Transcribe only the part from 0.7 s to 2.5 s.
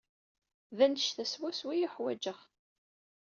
D annect-a swaswa i uḥwaǧeɣ.